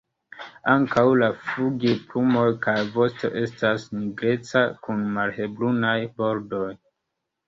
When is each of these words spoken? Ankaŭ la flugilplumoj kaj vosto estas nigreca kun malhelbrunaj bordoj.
Ankaŭ 0.71 1.01
la 1.23 1.27
flugilplumoj 1.49 2.45
kaj 2.63 2.73
vosto 2.95 3.29
estas 3.41 3.85
nigreca 3.97 4.63
kun 4.87 5.05
malhelbrunaj 5.19 5.93
bordoj. 6.23 6.71